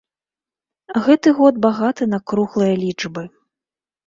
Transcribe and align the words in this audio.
Гэты 1.07 1.29
год 1.39 1.55
багаты 1.67 2.03
на 2.15 2.19
круглыя 2.33 2.75
лічбы. 2.83 3.23